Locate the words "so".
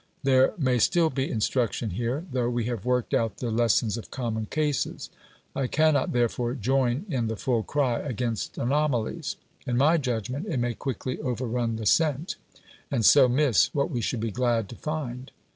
13.05-13.29